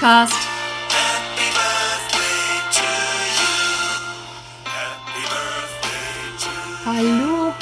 [0.00, 0.32] Podcast.
[6.86, 7.52] Hallo,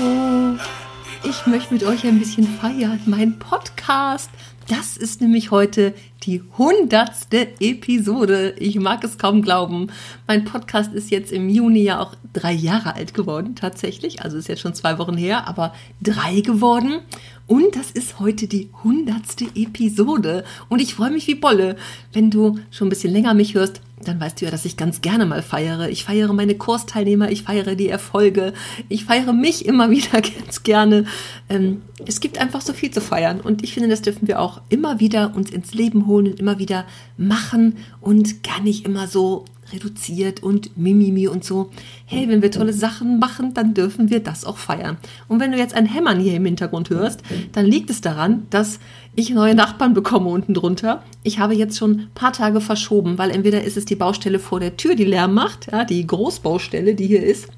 [1.25, 3.01] ich möchte mit euch ein bisschen feiern.
[3.07, 4.31] Mein Podcast.
[4.69, 5.95] Das ist nämlich heute
[6.25, 8.55] die hundertste Episode.
[8.59, 9.91] Ich mag es kaum glauben.
[10.27, 14.21] Mein Podcast ist jetzt im Juni ja auch drei Jahre alt geworden, tatsächlich.
[14.21, 16.99] Also ist jetzt schon zwei Wochen her, aber drei geworden.
[17.47, 20.45] Und das ist heute die hundertste Episode.
[20.69, 21.77] Und ich freue mich wie Bolle.
[22.13, 25.01] Wenn du schon ein bisschen länger mich hörst, dann weißt du ja, dass ich ganz
[25.01, 25.89] gerne mal feiere.
[25.89, 28.53] Ich feiere meine Kursteilnehmer, ich feiere die Erfolge,
[28.89, 31.07] ich feiere mich immer wieder ganz gerne.
[31.49, 34.61] Ähm, es gibt einfach so viel zu feiern und ich finde, das dürfen wir auch
[34.69, 36.85] immer wieder uns ins Leben holen und immer wieder
[37.17, 41.71] machen und gar nicht immer so reduziert und Mimimi und so.
[42.07, 44.97] Hey, wenn wir tolle Sachen machen, dann dürfen wir das auch feiern.
[45.29, 48.81] Und wenn du jetzt ein Hämmern hier im Hintergrund hörst, dann liegt es daran, dass
[49.19, 51.03] ich neue Nachbarn bekomme unten drunter.
[51.25, 54.61] Ich habe jetzt schon ein paar Tage verschoben, weil entweder ist es die Baustelle vor
[54.61, 57.49] der Tür, die Lärm macht, ja, die Großbaustelle, die hier ist,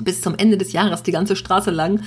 [0.00, 2.02] bis zum Ende des Jahres die ganze Straße lang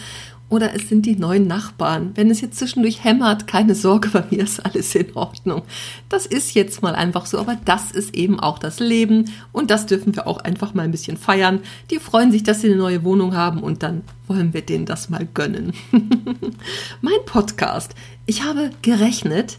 [0.47, 2.11] oder es sind die neuen Nachbarn.
[2.15, 5.63] Wenn es jetzt zwischendurch hämmert, keine Sorge, bei mir ist alles in Ordnung.
[6.07, 9.87] Das ist jetzt mal einfach so, aber das ist eben auch das Leben und das
[9.87, 11.61] dürfen wir auch einfach mal ein bisschen feiern.
[11.89, 15.09] Die freuen sich, dass sie eine neue Wohnung haben und dann wollen wir denen das
[15.09, 15.73] mal gönnen.
[17.01, 17.95] mein Podcast.
[18.27, 19.57] Ich habe gerechnet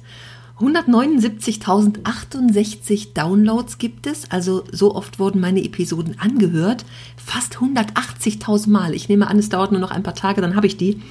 [0.59, 6.87] 179.068 Downloads gibt es, also so oft wurden meine Episoden angehört.
[7.17, 8.95] Fast 180.000 Mal.
[8.95, 11.03] Ich nehme an, es dauert nur noch ein paar Tage, dann habe ich die.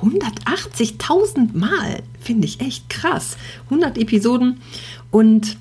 [0.00, 3.36] 180.000 Mal, finde ich echt krass.
[3.64, 4.62] 100 Episoden
[5.10, 5.58] und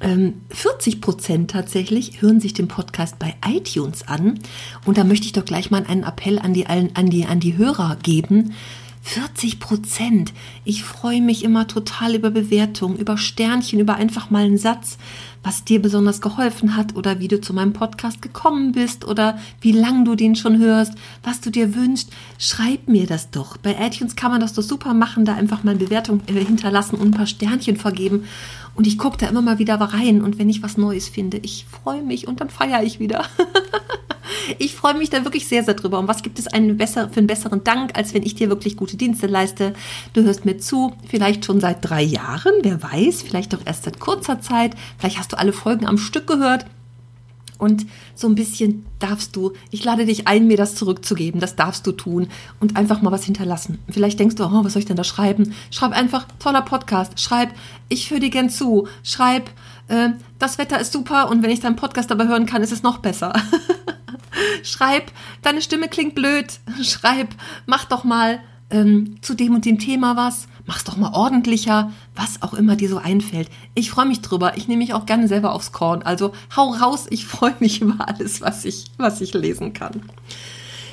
[0.00, 4.38] ähm, 40 Prozent tatsächlich hören sich den Podcast bei iTunes an.
[4.84, 7.56] Und da möchte ich doch gleich mal einen Appell an die, an die, an die
[7.56, 8.54] Hörer geben
[9.06, 10.32] 40 Prozent.
[10.64, 14.98] Ich freue mich immer total über Bewertungen, über Sternchen, über einfach mal einen Satz,
[15.44, 19.70] was dir besonders geholfen hat oder wie du zu meinem Podcast gekommen bist oder wie
[19.70, 22.10] lang du den schon hörst, was du dir wünschst.
[22.36, 23.56] Schreib mir das doch.
[23.56, 26.96] Bei iTunes kann man das doch super machen, da einfach mal eine Bewertung äh, hinterlassen
[26.96, 28.24] und ein paar Sternchen vergeben.
[28.76, 31.64] Und ich gucke da immer mal wieder rein und wenn ich was Neues finde, ich
[31.64, 33.24] freue mich und dann feiere ich wieder.
[34.58, 35.98] Ich freue mich da wirklich sehr, sehr drüber.
[35.98, 38.76] Und was gibt es einen besser, für einen besseren Dank, als wenn ich dir wirklich
[38.76, 39.74] gute Dienste leiste?
[40.12, 43.98] Du hörst mir zu, vielleicht schon seit drei Jahren, wer weiß, vielleicht auch erst seit
[43.98, 44.74] kurzer Zeit.
[44.98, 46.66] Vielleicht hast du alle Folgen am Stück gehört.
[47.58, 51.40] Und so ein bisschen darfst du, ich lade dich ein, mir das zurückzugeben.
[51.40, 52.28] Das darfst du tun
[52.60, 53.78] und einfach mal was hinterlassen.
[53.88, 55.54] Vielleicht denkst du, oh, was soll ich denn da schreiben?
[55.70, 57.18] Schreib einfach, toller Podcast.
[57.20, 57.50] Schreib,
[57.88, 58.88] ich höre dir gern zu.
[59.02, 59.50] Schreib,
[59.88, 62.82] äh, das Wetter ist super und wenn ich deinen Podcast dabei hören kann, ist es
[62.82, 63.32] noch besser.
[64.62, 65.10] Schreib,
[65.42, 66.46] deine Stimme klingt blöd.
[66.82, 67.28] Schreib,
[67.66, 68.40] mach doch mal
[68.70, 70.48] ähm, zu dem und dem Thema was.
[70.66, 73.48] Mach's doch mal ordentlicher, was auch immer dir so einfällt.
[73.74, 74.56] Ich freue mich drüber.
[74.56, 76.02] Ich nehme mich auch gerne selber aufs Korn.
[76.02, 77.06] Also hau raus.
[77.10, 80.02] Ich freue mich über alles, was ich, was ich lesen kann.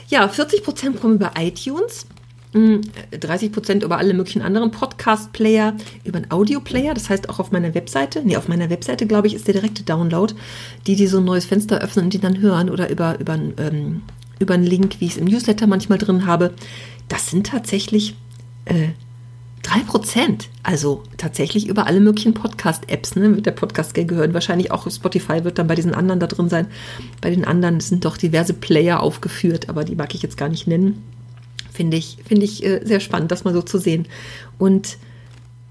[0.10, 2.06] Ja, 40 Prozent kommen über iTunes.
[2.54, 7.74] 30 Prozent über alle möglichen anderen Podcast-Player, über einen Audio-Player, das heißt auch auf meiner
[7.74, 8.22] Webseite.
[8.24, 10.34] Nee, auf meiner Webseite, glaube ich, ist der direkte Download,
[10.86, 14.04] die, die so ein neues Fenster öffnen und die dann hören oder über, über, ähm,
[14.38, 16.54] über einen Link, wie ich es im Newsletter manchmal drin habe.
[17.10, 18.16] Das sind tatsächlich
[18.66, 18.90] äh,
[19.64, 20.46] 3%.
[20.62, 24.34] Also tatsächlich über alle möglichen Podcast-Apps, ne, mit der Podcast-Gang gehören.
[24.34, 26.68] Wahrscheinlich auch Spotify wird dann bei diesen anderen da drin sein.
[27.22, 30.68] Bei den anderen sind doch diverse Player aufgeführt, aber die mag ich jetzt gar nicht
[30.68, 31.04] nennen.
[31.72, 34.08] Finde ich, finde ich äh, sehr spannend, das mal so zu sehen.
[34.60, 34.98] Und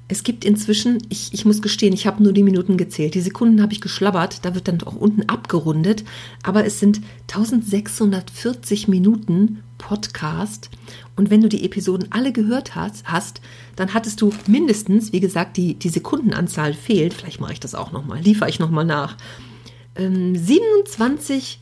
[0.09, 3.15] es gibt inzwischen, ich, ich muss gestehen, ich habe nur die Minuten gezählt.
[3.15, 6.05] Die Sekunden habe ich geschlabbert, da wird dann auch unten abgerundet.
[6.43, 7.01] Aber es sind
[7.31, 10.69] 1640 Minuten Podcast.
[11.17, 13.41] Und wenn du die Episoden alle gehört hast, hast
[13.77, 17.15] dann hattest du mindestens, wie gesagt, die, die Sekundenanzahl fehlt.
[17.15, 19.17] Vielleicht mache ich das auch nochmal, liefere ich nochmal nach.
[19.97, 21.61] Ähm, 27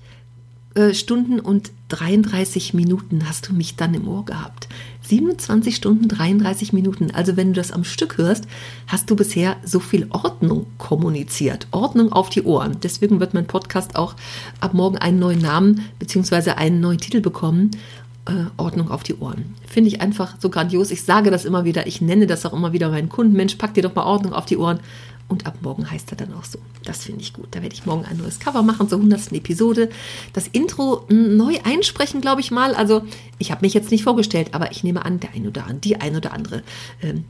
[0.75, 4.69] äh, Stunden und 33 Minuten hast du mich dann im Ohr gehabt.
[5.03, 7.11] 27 Stunden 33 Minuten.
[7.11, 8.45] Also wenn du das am Stück hörst,
[8.87, 11.67] hast du bisher so viel Ordnung kommuniziert.
[11.73, 12.77] Ordnung auf die Ohren.
[12.81, 14.15] Deswegen wird mein Podcast auch
[14.61, 16.53] ab morgen einen neuen Namen bzw.
[16.53, 17.73] einen neuen Titel bekommen.
[18.31, 19.57] Äh, Ordnung auf die Ohren.
[19.67, 20.93] Finde ich einfach so grandios.
[20.93, 23.35] Ich sage das immer wieder, ich nenne das auch immer wieder meinen Kunden.
[23.35, 24.79] Mensch, pack dir doch mal Ordnung auf die Ohren.
[25.29, 26.59] Und ab morgen heißt er dann auch so.
[26.85, 27.49] Das finde ich gut.
[27.51, 29.33] Da werde ich morgen ein neues Cover machen zur 100.
[29.33, 29.91] Episode.
[30.33, 32.75] Das Intro neu einsprechen, glaube ich mal.
[32.75, 33.03] Also
[33.39, 35.97] ich habe mich jetzt nicht vorgestellt, aber ich nehme an, der ein oder andere, die
[35.97, 36.63] ein oder andere
[37.03, 37.25] ähm,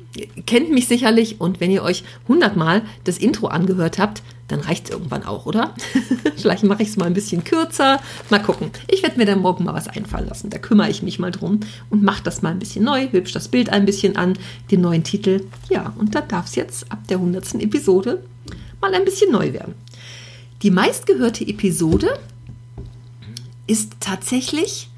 [0.47, 1.41] kennt mich sicherlich.
[1.41, 5.47] Und wenn ihr euch 100 Mal das Intro angehört habt, dann reicht es irgendwann auch,
[5.47, 5.75] oder?
[6.37, 8.00] Vielleicht mache ich es mal ein bisschen kürzer.
[8.31, 8.70] Mal gucken.
[8.88, 10.50] Ich werde mir dann morgen mal was einfallen lassen.
[10.50, 13.49] Da kümmere ich mich mal drum und mache das mal ein bisschen neu, hübsch das
[13.49, 14.37] Bild ein bisschen an,
[14.70, 15.47] den neuen Titel.
[15.69, 17.55] Ja, und dann darf es jetzt ab der 100.
[17.62, 18.23] Episode
[18.80, 19.74] mal ein bisschen neu werden.
[20.62, 22.18] Die meistgehörte Episode
[23.66, 24.90] ist tatsächlich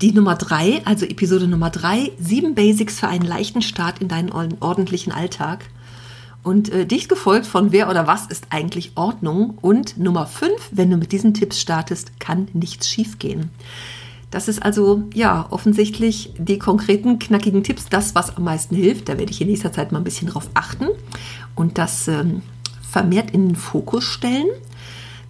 [0.00, 4.30] die Nummer drei, also Episode Nummer drei, sieben Basics für einen leichten Start in deinen
[4.30, 5.64] ordentlichen Alltag.
[6.42, 9.58] Und äh, dicht gefolgt von wer oder was ist eigentlich Ordnung.
[9.60, 13.50] Und Nummer fünf, wenn du mit diesen Tipps startest, kann nichts schiefgehen.
[14.30, 19.08] Das ist also, ja, offensichtlich die konkreten, knackigen Tipps, das, was am meisten hilft.
[19.08, 20.88] Da werde ich in nächster Zeit mal ein bisschen drauf achten
[21.54, 22.42] und das ähm,
[22.96, 24.46] vermehrt in den Fokus stellen.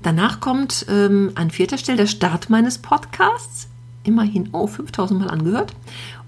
[0.05, 3.67] Danach kommt ähm, an vierter Stelle der Start meines Podcasts
[4.05, 5.73] immerhin, oh, 5000 Mal angehört.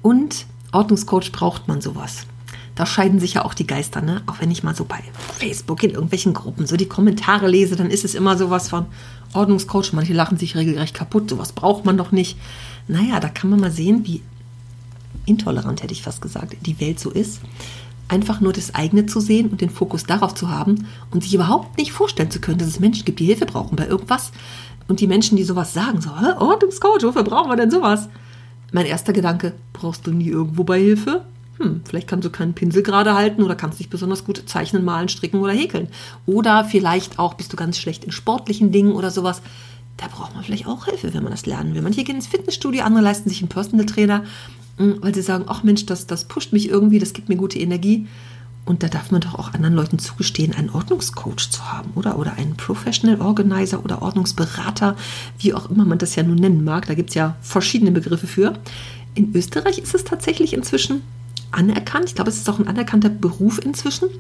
[0.03, 2.27] Und Ordnungscoach braucht man sowas.
[2.75, 4.21] Da scheiden sich ja auch die Geister, ne?
[4.27, 4.99] Auch wenn ich mal so bei
[5.39, 8.87] Facebook in irgendwelchen Gruppen so die Kommentare lese, dann ist es immer sowas von
[9.33, 9.93] Ordnungscoach.
[9.93, 11.31] Manche lachen sich regelrecht kaputt.
[11.31, 12.37] Sowas braucht man doch nicht.
[12.89, 14.23] Naja, da kann man mal sehen, wie
[15.25, 17.41] intolerant, hätte ich fast gesagt, die Welt so ist.
[18.09, 21.77] Einfach nur das eigene zu sehen und den Fokus darauf zu haben und sich überhaupt
[21.77, 24.33] nicht vorstellen zu können, dass es Menschen gibt, die Hilfe brauchen bei irgendwas,
[24.89, 28.09] und die Menschen, die sowas sagen, so, Ordnungscoach, wofür brauchen wir denn sowas?
[28.73, 31.25] Mein erster Gedanke, brauchst du nie irgendwo bei Hilfe?
[31.59, 35.09] Hm, vielleicht kannst du keinen Pinsel gerade halten oder kannst dich besonders gut zeichnen, malen,
[35.09, 35.89] stricken oder häkeln.
[36.27, 39.43] Oder vielleicht auch bist du ganz schlecht in sportlichen Dingen oder sowas.
[39.99, 41.83] Da braucht man vielleicht auch Hilfe, wenn man das lernen will.
[41.83, 44.25] Manche gehen ins Fitnessstudio, andere leisten sich einen Personal Trainer,
[44.79, 47.59] hm, weil sie sagen, ach Mensch, das, das pusht mich irgendwie, das gibt mir gute
[47.59, 48.07] Energie.
[48.65, 52.19] Und da darf man doch auch anderen Leuten zugestehen, einen Ordnungscoach zu haben, oder?
[52.19, 54.95] Oder einen Professional Organizer oder Ordnungsberater,
[55.39, 56.87] wie auch immer man das ja nun nennen mag.
[56.87, 58.55] Da gibt es ja verschiedene Begriffe für.
[59.15, 61.03] In Österreich ist es tatsächlich inzwischen
[61.51, 62.05] anerkannt.
[62.09, 64.11] Ich glaube, es ist auch ein anerkannter Beruf inzwischen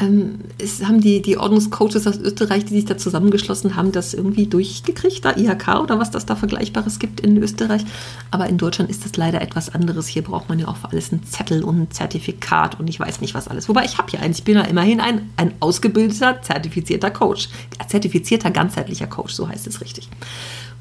[0.00, 4.46] ähm, es haben die, die Ordnungscoaches aus Österreich, die sich da zusammengeschlossen haben, das irgendwie
[4.46, 7.84] durchgekriegt, da IHK oder was das da Vergleichbares gibt in Österreich.
[8.32, 10.08] Aber in Deutschland ist das leider etwas anderes.
[10.08, 13.20] Hier braucht man ja auch für alles einen Zettel und ein Zertifikat und ich weiß
[13.20, 13.68] nicht was alles.
[13.68, 17.48] Wobei ich habe ja eins, ich bin ja immerhin ein, ein ausgebildeter, zertifizierter Coach.
[17.86, 20.08] Zertifizierter ganzheitlicher Coach, so heißt es richtig.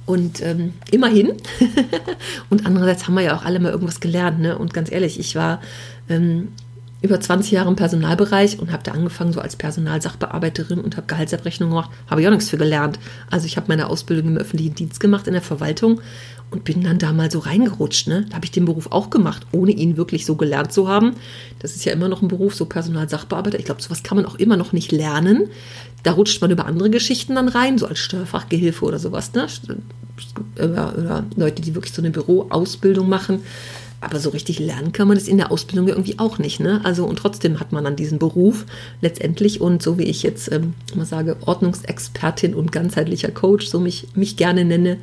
[0.08, 1.34] Und ähm, immerhin.
[2.50, 4.40] und andererseits haben wir ja auch alle mal irgendwas gelernt.
[4.40, 4.58] Ne?
[4.58, 5.62] Und ganz ehrlich, ich war
[6.10, 6.50] ähm,
[7.04, 11.70] über 20 Jahre im Personalbereich und habe da angefangen so als Personalsachbearbeiterin und habe Gehaltsabrechnung
[11.70, 11.92] gemacht.
[12.10, 12.98] Habe ich auch nichts für gelernt.
[13.30, 16.00] Also ich habe meine Ausbildung im öffentlichen Dienst gemacht in der Verwaltung
[16.50, 18.08] und bin dann da mal so reingerutscht.
[18.08, 18.26] Ne?
[18.30, 21.16] Da habe ich den Beruf auch gemacht, ohne ihn wirklich so gelernt zu haben.
[21.60, 23.60] Das ist ja immer noch ein Beruf, so Personalsachbearbeiter.
[23.60, 25.50] Ich glaube, sowas kann man auch immer noch nicht lernen.
[26.04, 29.34] Da rutscht man über andere Geschichten dann rein, so als Steuerfachgehilfe oder sowas.
[29.34, 29.48] Ne?
[30.56, 33.42] Oder, oder Leute, die wirklich so eine Büroausbildung machen.
[34.04, 36.60] Aber so richtig lernen kann man das in der Ausbildung irgendwie auch nicht.
[36.60, 36.82] Ne?
[36.84, 38.66] Also und trotzdem hat man dann diesen Beruf
[39.02, 44.08] letztendlich und so wie ich jetzt ähm, mal sage, Ordnungsexpertin und ganzheitlicher Coach, so mich,
[44.16, 44.98] mich gerne nenne.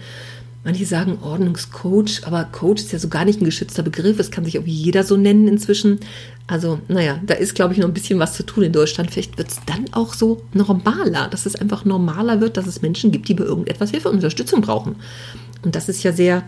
[0.62, 4.19] Manche sagen Ordnungscoach, aber Coach ist ja so gar nicht ein geschützter Begriff.
[4.19, 6.00] Es kann sich irgendwie jeder so nennen inzwischen.
[6.47, 9.11] Also, naja, da ist, glaube ich, noch ein bisschen was zu tun in Deutschland.
[9.11, 13.11] Vielleicht wird es dann auch so normaler, dass es einfach normaler wird, dass es Menschen
[13.11, 14.97] gibt, die bei irgendetwas Hilfe und Unterstützung brauchen.
[15.62, 16.43] Und das ist ja sehr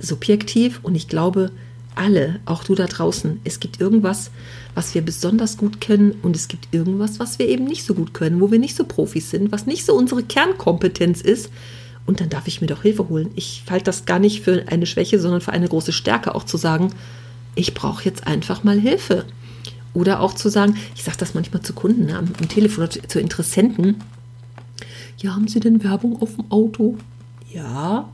[0.00, 1.50] subjektiv und ich glaube,
[1.94, 4.30] alle, auch du da draußen, es gibt irgendwas,
[4.74, 8.12] was wir besonders gut können und es gibt irgendwas, was wir eben nicht so gut
[8.12, 11.50] können, wo wir nicht so Profis sind, was nicht so unsere Kernkompetenz ist.
[12.04, 13.30] Und dann darf ich mir doch Hilfe holen.
[13.34, 16.56] Ich halte das gar nicht für eine Schwäche, sondern für eine große Stärke, auch zu
[16.56, 16.92] sagen,
[17.56, 19.24] ich brauche jetzt einfach mal Hilfe.
[19.92, 22.90] Oder auch zu sagen, ich sage das manchmal zu Kunden ne, am, am Telefon oder
[22.90, 23.96] zu, zu Interessenten.
[25.18, 26.98] Ja, haben Sie denn Werbung auf dem Auto?
[27.52, 28.08] Ja,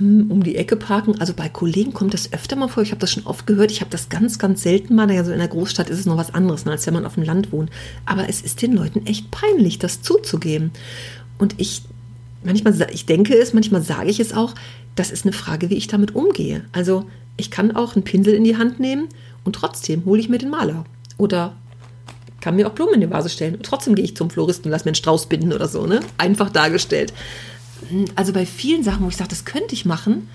[0.00, 1.20] um die Ecke parken.
[1.20, 2.82] Also bei Kollegen kommt das öfter mal vor.
[2.82, 3.70] Ich habe das schon oft gehört.
[3.70, 5.10] Ich habe das ganz, ganz selten mal.
[5.10, 7.24] Also in der Großstadt ist es noch was anderes, ne, als wenn man auf dem
[7.24, 7.70] Land wohnt.
[8.06, 10.70] Aber es ist den Leuten echt peinlich, das zuzugeben.
[11.38, 11.82] Und ich
[12.42, 14.54] manchmal, ich denke es, manchmal sage ich es auch.
[14.94, 16.64] Das ist eine Frage, wie ich damit umgehe.
[16.72, 17.04] Also
[17.36, 19.08] ich kann auch einen Pinsel in die Hand nehmen
[19.44, 20.84] und trotzdem hole ich mir den Maler.
[21.18, 21.54] Oder
[22.40, 23.54] kann mir auch Blumen in die Vase stellen.
[23.54, 25.86] Und trotzdem gehe ich zum Floristen und lasse mir einen Strauß binden oder so.
[25.86, 26.00] Ne?
[26.18, 27.12] Einfach dargestellt
[28.14, 30.28] also bei vielen Sachen, wo ich sage, das könnte ich machen,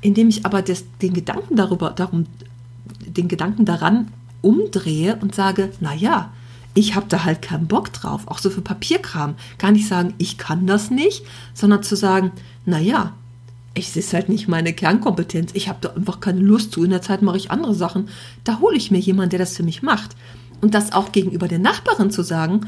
[0.00, 2.26] indem ich aber das, den Gedanken darüber, darum,
[3.06, 4.08] den Gedanken daran
[4.40, 6.32] umdrehe und sage, naja,
[6.74, 9.34] ich habe da halt keinen Bock drauf, auch so für Papierkram.
[9.58, 11.24] Gar nicht sagen, ich kann das nicht,
[11.54, 12.32] sondern zu sagen,
[12.64, 13.12] naja,
[13.74, 15.52] es ist halt nicht meine Kernkompetenz.
[15.54, 16.84] Ich habe da einfach keine Lust zu.
[16.84, 18.08] In der Zeit mache ich andere Sachen.
[18.44, 20.16] Da hole ich mir jemanden, der das für mich macht.
[20.60, 22.66] Und das auch gegenüber der Nachbarin zu sagen,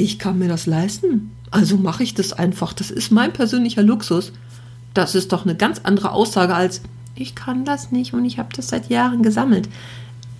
[0.00, 1.30] ich kann mir das leisten.
[1.50, 2.72] Also mache ich das einfach.
[2.72, 4.32] Das ist mein persönlicher Luxus.
[4.94, 6.80] Das ist doch eine ganz andere Aussage als
[7.14, 9.68] ich kann das nicht und ich habe das seit Jahren gesammelt.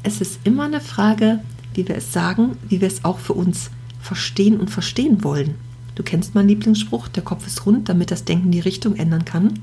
[0.03, 1.41] Es ist immer eine Frage,
[1.75, 5.57] wie wir es sagen, wie wir es auch für uns verstehen und verstehen wollen.
[5.95, 9.59] Du kennst meinen Lieblingsspruch, der Kopf ist rund, damit das Denken die Richtung ändern kann.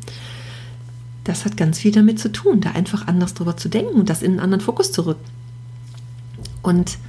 [1.23, 4.21] Das hat ganz viel damit zu tun, da einfach anders drüber zu denken und das
[4.21, 5.25] in einen anderen Fokus zu rücken.
[6.61, 6.99] Und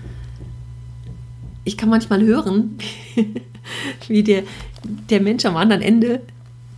[1.69, 2.79] ich kann manchmal hören,
[4.09, 4.43] wie der,
[5.11, 6.23] der Mensch am anderen Ende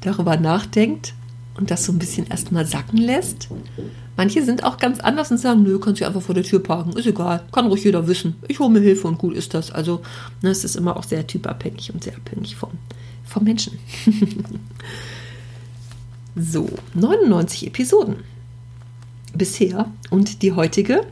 [0.00, 1.14] darüber nachdenkt
[1.56, 3.48] und das so ein bisschen erstmal sacken lässt.
[4.16, 6.96] Manche sind auch ganz anders und sagen, nö, kannst du einfach vor der Tür parken,
[6.96, 8.34] ist egal, kann ruhig jeder wissen.
[8.48, 9.70] Ich hole mir Hilfe und gut ist das.
[9.70, 10.02] Also
[10.42, 12.70] ne, es ist immer auch sehr typabhängig und sehr abhängig vom,
[13.24, 13.78] vom Menschen.
[16.36, 18.16] so, 99 Episoden
[19.34, 21.02] bisher und die heutige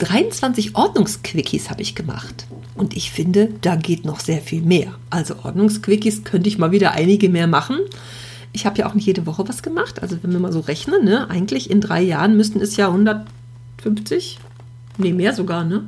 [0.00, 2.46] 23 Ordnungsquickies habe ich gemacht.
[2.74, 4.94] Und ich finde, da geht noch sehr viel mehr.
[5.10, 7.76] Also Ordnungsquickies könnte ich mal wieder einige mehr machen.
[8.52, 10.02] Ich habe ja auch nicht jede Woche was gemacht.
[10.02, 14.38] Also wenn wir mal so rechnen, ne, eigentlich in drei Jahren müssten es ja 150,
[14.96, 15.84] nee, mehr sogar, ne?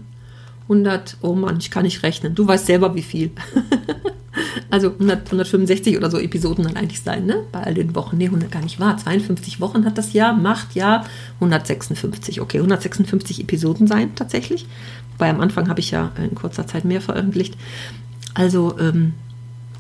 [0.65, 2.35] 100, oh Mann, ich kann nicht rechnen.
[2.35, 3.31] Du weißt selber, wie viel.
[4.71, 7.45] also 100, 165 oder so Episoden dann eigentlich sein, ne?
[7.53, 8.17] Bei all den Wochen.
[8.19, 8.97] Nee, 100 gar nicht wahr.
[8.97, 11.05] 52 Wochen hat das Jahr, macht ja
[11.35, 12.41] 156.
[12.41, 14.67] Okay, 156 Episoden sein tatsächlich.
[15.13, 17.57] Wobei am Anfang habe ich ja in kurzer Zeit mehr veröffentlicht.
[18.35, 19.15] Also, ähm,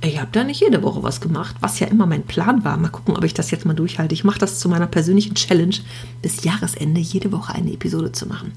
[0.04, 2.76] ich habe da nicht jede Woche was gemacht, was ja immer mein Plan war.
[2.76, 4.14] Mal gucken, ob ich das jetzt mal durchhalte.
[4.14, 5.76] Ich mache das zu meiner persönlichen Challenge,
[6.22, 8.52] bis Jahresende jede Woche eine Episode zu machen.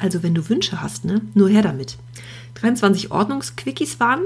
[0.00, 1.96] Also, wenn du Wünsche hast, ne, nur her damit.
[2.54, 4.22] 23 Ordnungsquickies waren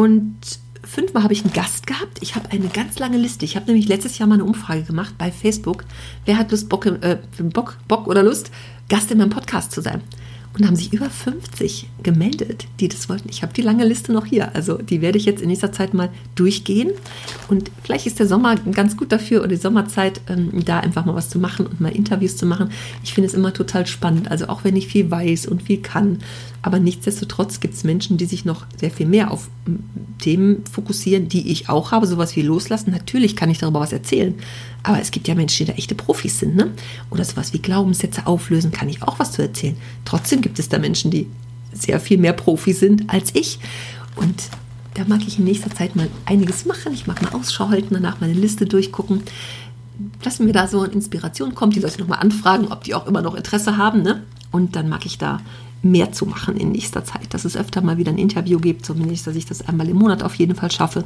[0.00, 0.34] und
[0.82, 2.22] fünfmal habe ich einen Gast gehabt.
[2.22, 3.44] Ich habe eine ganz lange Liste.
[3.44, 5.84] Ich habe nämlich letztes Jahr mal eine Umfrage gemacht bei Facebook.
[6.24, 8.50] Wer hat Lust, Bock, äh, Bock, Bock oder Lust,
[8.88, 10.00] Gast in meinem Podcast zu sein?
[10.52, 13.28] Und haben sich über 50 gemeldet, die das wollten.
[13.28, 14.54] Ich habe die lange Liste noch hier.
[14.54, 16.90] Also die werde ich jetzt in nächster Zeit mal durchgehen.
[17.48, 21.14] Und vielleicht ist der Sommer ganz gut dafür oder die Sommerzeit, ähm, da einfach mal
[21.14, 22.70] was zu machen und mal Interviews zu machen.
[23.04, 24.30] Ich finde es immer total spannend.
[24.30, 26.18] Also auch wenn ich viel weiß und viel kann.
[26.62, 29.48] Aber nichtsdestotrotz gibt es Menschen, die sich noch sehr viel mehr auf
[30.18, 32.06] Themen fokussieren, die ich auch habe.
[32.06, 32.90] Sowas wie loslassen.
[32.90, 34.34] Natürlich kann ich darüber was erzählen.
[34.82, 36.70] Aber es gibt ja Menschen, die da echte Profis sind, ne?
[37.10, 39.76] Oder sowas wie Glaubenssätze auflösen, kann ich auch was zu erzählen.
[40.04, 41.26] Trotzdem gibt es da Menschen, die
[41.72, 43.58] sehr viel mehr Profi sind als ich.
[44.16, 44.48] Und
[44.94, 46.92] da mag ich in nächster Zeit mal einiges machen.
[46.92, 49.22] Ich mag mal Ausschau halten, danach meine Liste durchgucken.
[50.22, 53.22] Dass mir da so eine Inspiration kommt, die Leute nochmal anfragen, ob die auch immer
[53.22, 54.02] noch Interesse haben.
[54.02, 54.22] Ne?
[54.50, 55.40] Und dann mag ich da
[55.82, 59.26] mehr zu machen in nächster Zeit, dass es öfter mal wieder ein Interview gibt, zumindest,
[59.26, 61.04] dass ich das einmal im Monat auf jeden Fall schaffe,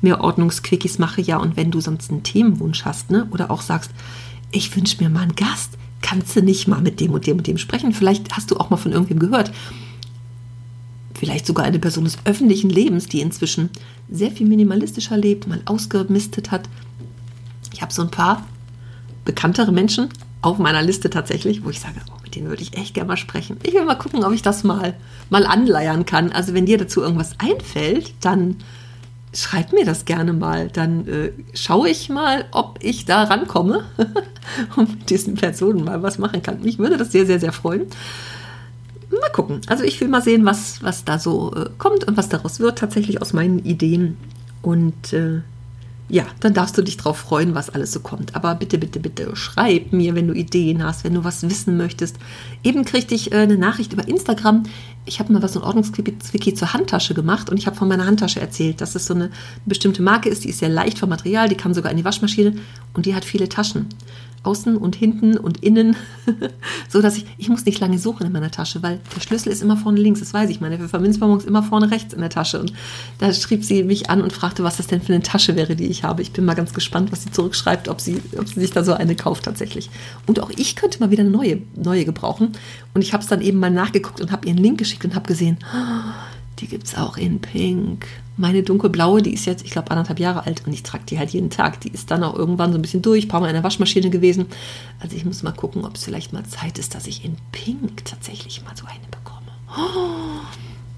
[0.00, 3.90] mehr Ordnungsquickies mache, ja, und wenn du sonst einen Themenwunsch hast, ne, oder auch sagst,
[4.50, 7.46] ich wünsche mir mal einen Gast, kannst du nicht mal mit dem und dem und
[7.46, 9.50] dem sprechen, vielleicht hast du auch mal von irgendwem gehört,
[11.14, 13.70] vielleicht sogar eine Person des öffentlichen Lebens, die inzwischen
[14.10, 16.68] sehr viel minimalistischer lebt, mal ausgemistet hat.
[17.72, 18.46] Ich habe so ein paar
[19.24, 20.10] bekanntere Menschen
[20.42, 23.56] auf meiner Liste tatsächlich, wo ich sage, oh, den würde ich echt gerne mal sprechen.
[23.62, 24.94] Ich will mal gucken, ob ich das mal,
[25.30, 26.32] mal anleiern kann.
[26.32, 28.56] Also wenn dir dazu irgendwas einfällt, dann
[29.34, 30.68] schreib mir das gerne mal.
[30.68, 33.84] Dann äh, schaue ich mal, ob ich da rankomme
[34.76, 36.62] und mit diesen Personen mal was machen kann.
[36.62, 37.86] Mich würde das sehr, sehr, sehr freuen.
[39.10, 39.60] Mal gucken.
[39.66, 42.78] Also ich will mal sehen, was, was da so äh, kommt und was daraus wird,
[42.78, 44.16] tatsächlich aus meinen Ideen.
[44.62, 45.40] Und äh,
[46.08, 48.34] ja, dann darfst du dich drauf freuen, was alles so kommt.
[48.34, 52.16] Aber bitte, bitte, bitte schreib mir, wenn du Ideen hast, wenn du was wissen möchtest.
[52.62, 54.64] Eben kriegte ich äh, eine Nachricht über Instagram.
[55.06, 58.40] Ich habe mal was in Ordnungswiki zur Handtasche gemacht und ich habe von meiner Handtasche
[58.40, 59.30] erzählt, dass es so eine
[59.64, 62.54] bestimmte Marke ist, die ist sehr leicht vom Material, die kann sogar in die Waschmaschine
[62.94, 63.86] und die hat viele Taschen
[64.44, 65.96] außen und hinten und innen,
[66.88, 69.62] so dass ich, ich muss nicht lange suchen in meiner Tasche, weil der Schlüssel ist
[69.62, 70.60] immer vorne links, das weiß ich.
[70.60, 72.60] Meine Pfefferminzbonbon ist immer vorne rechts in der Tasche.
[72.60, 72.72] Und
[73.18, 75.86] da schrieb sie mich an und fragte, was das denn für eine Tasche wäre, die
[75.86, 76.22] ich habe.
[76.22, 78.92] Ich bin mal ganz gespannt, was sie zurückschreibt, ob sie, ob sie sich da so
[78.92, 79.90] eine kauft tatsächlich.
[80.26, 82.52] Und auch ich könnte mal wieder eine neue, neue gebrauchen.
[82.92, 85.26] Und ich habe es dann eben mal nachgeguckt und habe ihren Link geschickt und habe
[85.26, 85.58] gesehen,
[86.58, 88.06] die gibt es auch in Pink.
[88.36, 91.30] Meine dunkelblaue, die ist jetzt, ich glaube, anderthalb Jahre alt und ich trage die halt
[91.30, 91.80] jeden Tag.
[91.80, 94.10] Die ist dann auch irgendwann so ein bisschen durch, ein paar Mal in der Waschmaschine
[94.10, 94.46] gewesen.
[95.00, 98.04] Also ich muss mal gucken, ob es vielleicht mal Zeit ist, dass ich in Pink
[98.04, 99.52] tatsächlich mal so eine bekomme.
[99.76, 100.44] Oh,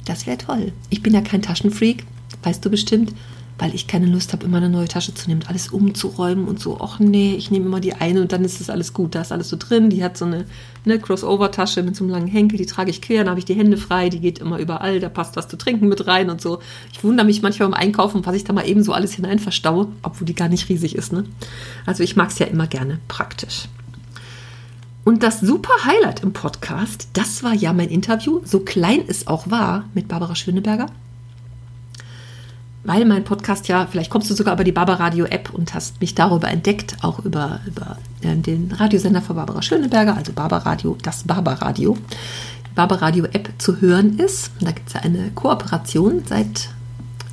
[0.05, 0.73] das wäre toll.
[0.91, 2.07] Ich bin ja kein Taschenfreak,
[2.43, 3.13] weißt du bestimmt
[3.59, 6.79] weil ich keine Lust habe, immer eine neue Tasche zu nehmen, alles umzuräumen und so,
[6.81, 9.15] ach nee, ich nehme immer die eine und dann ist das alles gut.
[9.15, 9.89] Da ist alles so drin.
[9.89, 10.45] Die hat so eine,
[10.85, 13.55] eine Crossover-Tasche mit so einem langen Henkel, die trage ich quer, dann habe ich die
[13.55, 16.61] Hände frei, die geht immer überall, da passt was zu trinken mit rein und so.
[16.93, 19.89] Ich wundere mich manchmal beim Einkaufen, was ich da mal eben so alles hinein verstaue,
[20.03, 21.13] obwohl die gar nicht riesig ist.
[21.13, 21.25] Ne?
[21.87, 23.69] Also ich mag es ja immer gerne praktisch.
[25.05, 29.51] Und das super Highlight im Podcast, das war ja mein Interview, so klein es auch
[29.51, 30.87] war, mit Barbara Schöneberger
[32.87, 36.49] weil mein Podcast ja, vielleicht kommst du sogar über die Barbaradio-App und hast mich darüber
[36.49, 41.97] entdeckt, auch über, über äh, den Radiosender von Barbara Schöneberger, also Barbaradio, das Barbaradio.
[42.77, 44.53] Barbaradio-App zu hören ist.
[44.61, 46.69] Und da gibt es ja eine Kooperation seit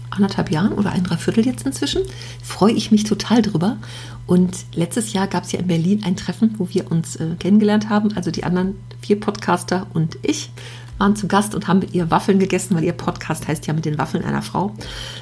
[0.09, 2.01] anderthalb Jahren oder ein Dreiviertel jetzt inzwischen.
[2.41, 3.77] Freue ich mich total drüber.
[4.25, 7.89] Und letztes Jahr gab es ja in Berlin ein Treffen, wo wir uns äh, kennengelernt
[7.89, 10.49] haben, also die anderen vier Podcaster und ich
[10.97, 13.85] waren zu Gast und haben mit ihr Waffeln gegessen, weil ihr Podcast heißt ja mit
[13.85, 14.75] den Waffeln einer Frau.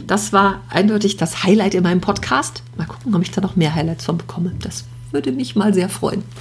[0.08, 2.63] Das war eindeutig das Highlight in meinem Podcast.
[2.78, 4.54] Mal gucken, ob ich da noch mehr Highlights von bekomme.
[4.60, 6.24] Das würde mich mal sehr freuen.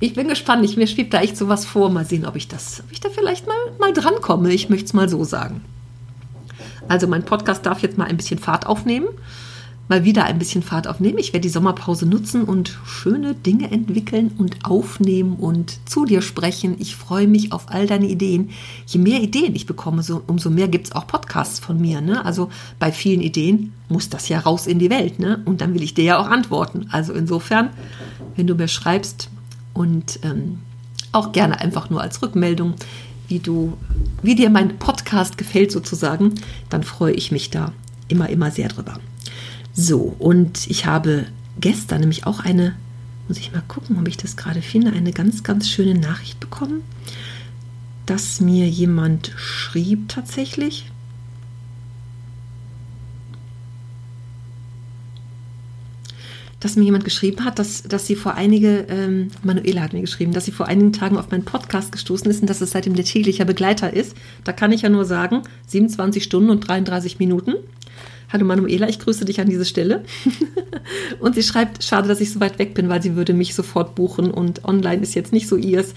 [0.00, 0.64] Ich bin gespannt.
[0.64, 1.90] Ich, mir schwebt da echt sowas vor.
[1.90, 4.52] Mal sehen, ob ich das, ob ich da vielleicht mal, mal drankomme.
[4.52, 5.64] Ich möchte es mal so sagen.
[6.88, 9.08] Also mein Podcast darf jetzt mal ein bisschen Fahrt aufnehmen
[9.90, 11.18] mal wieder ein bisschen Fahrt aufnehmen.
[11.18, 16.76] Ich werde die Sommerpause nutzen und schöne Dinge entwickeln und aufnehmen und zu dir sprechen.
[16.78, 18.50] Ich freue mich auf all deine Ideen.
[18.86, 22.00] Je mehr Ideen ich bekomme, so, umso mehr gibt es auch Podcasts von mir.
[22.00, 22.24] Ne?
[22.24, 25.18] Also bei vielen Ideen muss das ja raus in die Welt.
[25.18, 25.42] Ne?
[25.44, 26.86] Und dann will ich dir ja auch antworten.
[26.92, 27.70] Also insofern,
[28.36, 29.28] wenn du mir schreibst
[29.74, 30.60] und ähm,
[31.10, 32.74] auch gerne einfach nur als Rückmeldung,
[33.26, 33.76] wie du,
[34.22, 36.36] wie dir mein Podcast gefällt sozusagen,
[36.68, 37.72] dann freue ich mich da
[38.06, 39.00] immer, immer sehr drüber.
[39.82, 41.24] So, und ich habe
[41.58, 42.76] gestern nämlich auch eine,
[43.28, 46.82] muss ich mal gucken, ob ich das gerade finde, eine ganz, ganz schöne Nachricht bekommen,
[48.04, 50.84] dass mir jemand schrieb tatsächlich.
[56.62, 60.34] dass mir jemand geschrieben hat, dass, dass sie vor einige, ähm, Manuela hat mir geschrieben,
[60.34, 63.06] dass sie vor einigen Tagen auf meinen Podcast gestoßen ist und dass es seitdem der
[63.06, 64.14] täglicher Begleiter ist.
[64.44, 67.54] Da kann ich ja nur sagen, 27 Stunden und 33 Minuten.
[68.32, 70.04] Hallo Manuela, ich grüße dich an diese Stelle.
[71.20, 73.96] und sie schreibt, schade, dass ich so weit weg bin, weil sie würde mich sofort
[73.96, 75.94] buchen und online ist jetzt nicht so ihrs.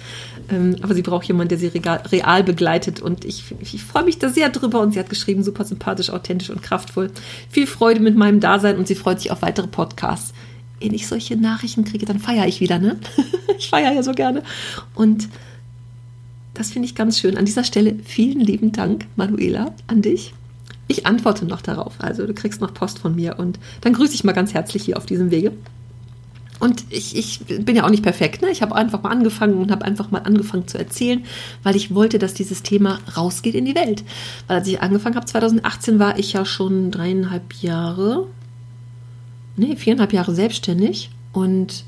[0.50, 4.30] Ähm, aber sie braucht jemanden, der sie real begleitet und ich, ich freue mich da
[4.30, 4.80] sehr drüber.
[4.80, 7.12] Und sie hat geschrieben, super sympathisch, authentisch und kraftvoll.
[7.50, 10.34] Viel Freude mit meinem Dasein und sie freut sich auf weitere Podcasts.
[10.80, 13.00] Wenn ich solche Nachrichten kriege, dann feiere ich wieder, ne?
[13.60, 14.42] ich feiere ja so gerne.
[14.96, 15.30] Und
[16.56, 17.38] das finde ich ganz schön.
[17.38, 20.34] An dieser Stelle vielen lieben Dank, Manuela, an dich.
[20.93, 21.95] Ich antworte noch darauf.
[21.97, 24.95] Also du kriegst noch Post von mir und dann grüße ich mal ganz herzlich hier
[24.95, 25.53] auf diesem Wege.
[26.60, 28.43] Und ich, ich bin ja auch nicht perfekt.
[28.43, 28.51] Ne?
[28.51, 31.25] Ich habe einfach mal angefangen und habe einfach mal angefangen zu erzählen,
[31.63, 34.03] weil ich wollte, dass dieses Thema rausgeht in die Welt.
[34.47, 38.27] Weil als ich angefangen habe, 2018, war ich ja schon dreieinhalb Jahre,
[39.58, 41.10] nee, viereinhalb Jahre selbstständig.
[41.32, 41.86] Und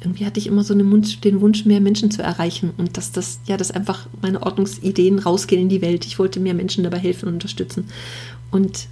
[0.00, 3.40] irgendwie hatte ich immer so Wunsch, den Wunsch, mehr Menschen zu erreichen und dass das,
[3.46, 6.06] ja, dass einfach meine Ordnungsideen rausgehen in die Welt.
[6.06, 7.86] Ich wollte mehr Menschen dabei helfen und unterstützen.
[8.50, 8.88] Und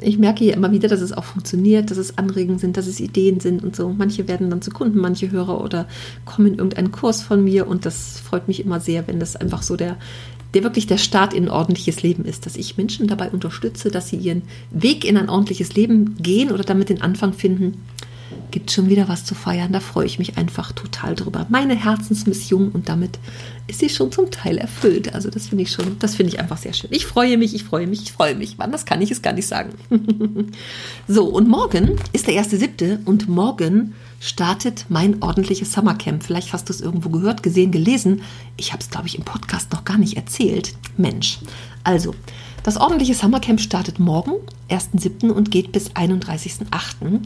[0.00, 3.00] ich merke hier immer wieder, dass es auch funktioniert, dass es Anregungen sind, dass es
[3.00, 3.92] Ideen sind und so.
[3.96, 5.88] Manche werden dann zu Kunden, manche Hörer oder
[6.24, 9.62] kommen in irgendeinen Kurs von mir und das freut mich immer sehr, wenn das einfach
[9.62, 9.96] so der,
[10.54, 14.08] der wirklich der Start in ein ordentliches Leben ist, dass ich Menschen dabei unterstütze, dass
[14.08, 17.82] sie ihren Weg in ein ordentliches Leben gehen oder damit den Anfang finden,
[18.50, 19.72] gibt schon wieder was zu feiern.
[19.72, 21.46] Da freue ich mich einfach total drüber.
[21.48, 23.18] Meine Herzensmission und damit
[23.66, 25.14] ist sie schon zum Teil erfüllt.
[25.14, 26.90] Also das finde ich schon, das finde ich einfach sehr schön.
[26.92, 28.58] Ich freue mich, ich freue mich, ich freue mich.
[28.58, 29.72] Wann das kann ich es gar nicht sagen.
[31.08, 36.22] so, und morgen ist der erste siebte und morgen startet mein ordentliches Summercamp.
[36.22, 38.22] Vielleicht hast du es irgendwo gehört, gesehen, gelesen.
[38.56, 40.74] Ich habe es, glaube ich, im Podcast noch gar nicht erzählt.
[40.96, 41.38] Mensch.
[41.84, 42.14] Also,
[42.64, 44.32] das ordentliche Summercamp startet morgen,
[44.68, 45.30] 1.7.
[45.30, 47.20] und geht bis 31.8.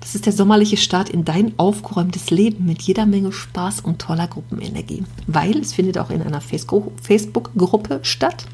[0.00, 4.26] Das ist der sommerliche Start in dein aufgeräumtes Leben mit jeder Menge Spaß und toller
[4.26, 8.44] Gruppenenergie, weil es findet auch in einer Facebook-Gruppe statt.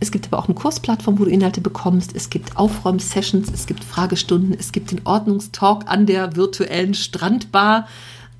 [0.00, 2.16] Es gibt aber auch eine Kursplattform, wo du Inhalte bekommst.
[2.16, 7.86] Es gibt Aufräum-Sessions, es gibt Fragestunden, es gibt den Ordnungstalk an der virtuellen Strandbar.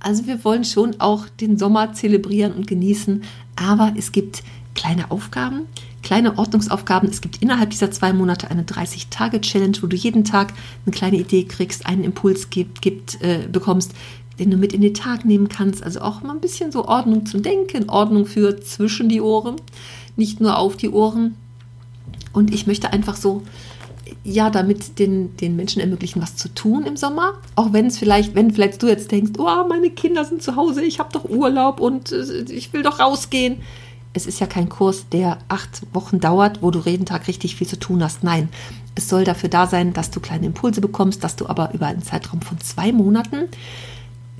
[0.00, 3.22] Also wir wollen schon auch den Sommer zelebrieren und genießen,
[3.56, 4.42] aber es gibt
[4.74, 5.66] kleine Aufgaben,
[6.02, 7.10] kleine Ordnungsaufgaben.
[7.10, 10.54] Es gibt innerhalb dieser zwei Monate eine 30-Tage-Challenge, wo du jeden Tag
[10.86, 13.92] eine kleine Idee kriegst, einen Impuls gibt, gibt äh, bekommst,
[14.38, 15.82] den du mit in den Tag nehmen kannst.
[15.82, 19.56] Also auch mal ein bisschen so Ordnung zum Denken, Ordnung für zwischen die Ohren,
[20.16, 21.36] nicht nur auf die Ohren.
[22.32, 23.42] Und ich möchte einfach so,
[24.24, 27.34] ja, damit den, den Menschen ermöglichen, was zu tun im Sommer.
[27.56, 30.82] Auch wenn es vielleicht, wenn vielleicht du jetzt denkst, oh, meine Kinder sind zu Hause,
[30.82, 33.58] ich habe doch Urlaub und äh, ich will doch rausgehen
[34.12, 37.66] es ist ja kein Kurs, der acht Wochen dauert, wo du jeden Tag richtig viel
[37.66, 38.24] zu tun hast.
[38.24, 38.48] Nein,
[38.94, 42.02] es soll dafür da sein, dass du kleine Impulse bekommst, dass du aber über einen
[42.02, 43.48] Zeitraum von zwei Monaten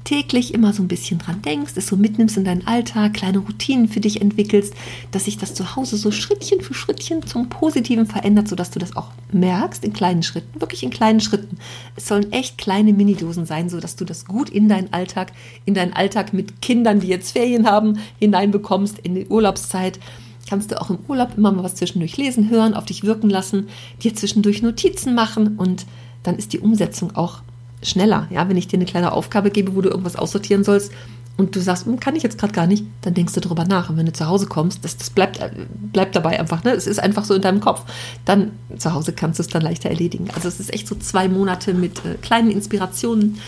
[0.04, 3.88] täglich immer so ein bisschen dran denkst, es so mitnimmst in deinen Alltag, kleine Routinen
[3.88, 4.74] für dich entwickelst,
[5.10, 8.96] dass sich das zu Hause so Schrittchen für Schrittchen zum Positiven verändert, sodass du das
[8.96, 11.58] auch merkst in kleinen Schritten, wirklich in kleinen Schritten.
[11.96, 15.32] Es sollen echt kleine Minidosen sein, sodass du das gut in deinen Alltag,
[15.64, 20.00] in deinen Alltag mit Kindern, die jetzt Ferien haben, hineinbekommst, in die Urlaubszeit
[20.48, 23.68] kannst du auch im Urlaub immer mal was zwischendurch lesen, hören, auf dich wirken lassen,
[24.02, 25.86] dir zwischendurch Notizen machen und
[26.24, 27.42] dann ist die Umsetzung auch
[27.82, 28.26] schneller.
[28.30, 30.92] Ja, wenn ich dir eine kleine Aufgabe gebe, wo du irgendwas aussortieren sollst
[31.40, 33.88] und du sagst, hm, kann ich jetzt gerade gar nicht, dann denkst du darüber nach.
[33.88, 35.50] Und wenn du zu Hause kommst, das, das bleibt, äh,
[35.92, 36.64] bleibt dabei einfach.
[36.64, 36.72] Ne?
[36.72, 37.84] Es ist einfach so in deinem Kopf.
[38.26, 40.28] Dann zu Hause kannst du es dann leichter erledigen.
[40.34, 43.40] Also es ist echt so zwei Monate mit äh, kleinen Inspirationen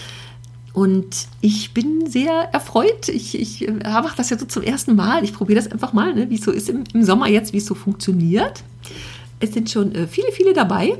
[0.73, 3.11] Und ich bin sehr erfreut.
[3.11, 5.23] Ich, ich äh, mache das ja so zum ersten Mal.
[5.23, 7.59] Ich probiere das einfach mal, ne, wie es so ist im, im, Sommer jetzt, wie
[7.59, 8.63] es so funktioniert.
[9.39, 10.97] Es sind schon äh, viele, viele dabei.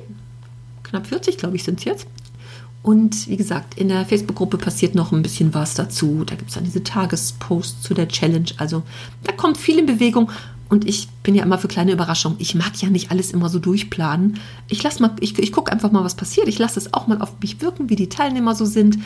[0.83, 2.07] Knapp 40, glaube ich, sind es jetzt.
[2.83, 6.25] Und wie gesagt, in der Facebook-Gruppe passiert noch ein bisschen was dazu.
[6.27, 8.51] Da gibt es dann diese Tagesposts zu der Challenge.
[8.57, 8.83] Also
[9.23, 10.31] da kommt viel in Bewegung.
[10.69, 12.39] Und ich bin ja immer für kleine Überraschungen.
[12.41, 14.39] Ich mag ja nicht alles immer so durchplanen.
[14.69, 14.83] Ich
[15.21, 16.49] ich, ich gucke einfach mal, was passiert.
[16.49, 18.99] Ich lasse es auch mal auf mich wirken, wie die Teilnehmer so sind,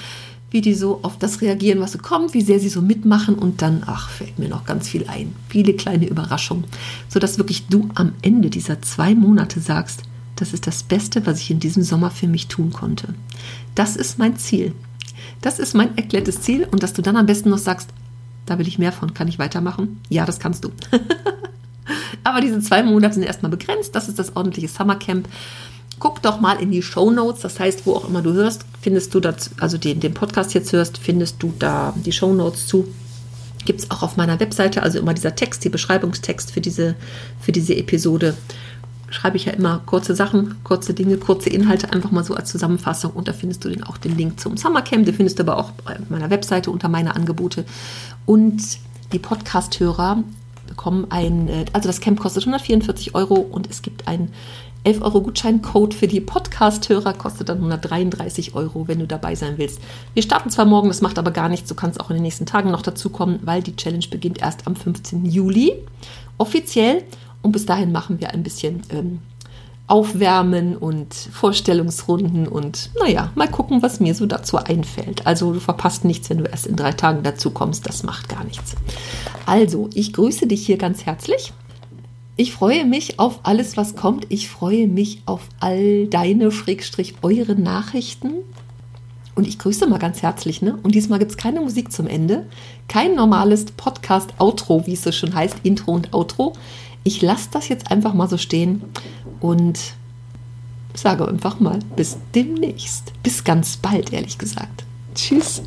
[0.50, 3.34] wie die so auf das reagieren, was so kommt, wie sehr sie so mitmachen.
[3.34, 5.34] Und dann, ach, fällt mir noch ganz viel ein.
[5.48, 6.64] Viele kleine Überraschungen.
[7.08, 10.02] Sodass wirklich du am Ende dieser zwei Monate sagst,
[10.36, 13.14] das ist das Beste, was ich in diesem Sommer für mich tun konnte.
[13.74, 14.72] Das ist mein Ziel.
[15.40, 17.90] Das ist mein erklärtes Ziel und dass du dann am besten noch sagst,
[18.44, 20.00] da will ich mehr von, kann ich weitermachen?
[20.08, 20.70] Ja, das kannst du.
[22.24, 23.94] Aber diese zwei Monate sind erstmal begrenzt.
[23.94, 25.28] Das ist das ordentliche Summercamp.
[25.98, 27.42] Guck doch mal in die Show Notes.
[27.42, 30.72] Das heißt, wo auch immer du hörst, findest du das, also den, den Podcast jetzt
[30.72, 32.86] hörst, findest du da die Show Notes zu.
[33.64, 36.94] Gibt es auch auf meiner Webseite, also immer dieser Text, die Beschreibungstext für diese,
[37.40, 38.36] für diese Episode
[39.16, 43.12] schreibe ich ja immer kurze Sachen, kurze Dinge, kurze Inhalte, einfach mal so als Zusammenfassung.
[43.12, 45.06] Und da findest du den, auch den Link zum Summercamp.
[45.06, 47.64] Den findest du aber auch bei meiner Webseite unter meine Angebote.
[48.26, 48.62] Und
[49.12, 50.22] die Podcast-Hörer
[50.66, 54.34] bekommen ein, äh, also das Camp kostet 144 Euro und es gibt einen
[54.84, 59.80] 11 Euro Gutscheincode für die Podcast-Hörer, kostet dann 133 Euro, wenn du dabei sein willst.
[60.12, 61.68] Wir starten zwar morgen, das macht aber gar nichts.
[61.70, 64.76] Du kannst auch in den nächsten Tagen noch dazukommen, weil die Challenge beginnt erst am
[64.76, 65.24] 15.
[65.24, 65.72] Juli
[66.38, 67.02] offiziell.
[67.46, 69.20] Und bis dahin machen wir ein bisschen ähm,
[69.86, 75.24] Aufwärmen und Vorstellungsrunden und naja, mal gucken, was mir so dazu einfällt.
[75.28, 77.88] Also du verpasst nichts, wenn du erst in drei Tagen dazu kommst.
[77.88, 78.74] Das macht gar nichts.
[79.46, 81.52] Also, ich grüße dich hier ganz herzlich.
[82.34, 84.26] Ich freue mich auf alles, was kommt.
[84.28, 88.32] Ich freue mich auf all deine, Schrägstrich, eure Nachrichten.
[89.36, 90.78] Und ich grüße mal ganz herzlich, ne?
[90.82, 92.46] Und diesmal gibt es keine Musik zum Ende.
[92.88, 96.54] Kein normales Podcast-Outro, wie es so schon heißt, Intro und Outro
[97.06, 98.82] ich lasse das jetzt einfach mal so stehen
[99.40, 99.78] und
[100.92, 103.12] sage einfach mal bis demnächst.
[103.22, 104.84] Bis ganz bald, ehrlich gesagt.
[105.14, 105.62] Tschüss.